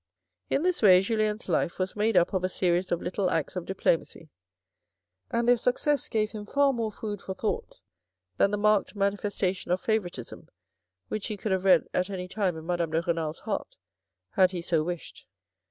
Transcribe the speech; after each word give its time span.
In 0.49 0.63
this 0.63 0.81
way 0.81 0.99
Julien's 0.99 1.47
life 1.47 1.77
was 1.77 1.95
made 1.95 2.17
up 2.17 2.33
of 2.33 2.43
a 2.43 2.49
series 2.49 2.91
of 2.91 3.03
little 3.03 3.29
acts 3.29 3.55
of 3.55 3.67
diplomacy, 3.67 4.31
and 5.29 5.47
their 5.47 5.57
success 5.57 6.07
gave 6.09 6.31
him 6.31 6.47
far 6.47 6.73
more 6.73 6.91
food 6.91 7.21
for 7.21 7.35
thought 7.35 7.77
than 8.37 8.49
the 8.49 8.57
marked 8.57 8.95
manifestation 8.95 9.71
of 9.71 9.79
favouritism 9.79 10.49
which 11.09 11.27
he 11.27 11.37
could 11.37 11.51
have 11.51 11.65
read 11.65 11.87
at 11.93 12.09
any 12.09 12.27
time 12.27 12.57
in 12.57 12.65
Madame 12.65 12.89
de 12.89 13.01
Renal's 13.03 13.41
heart, 13.41 13.75
had 14.31 14.49
he 14.49 14.61
so 14.63 14.81
wished. 14.81 15.27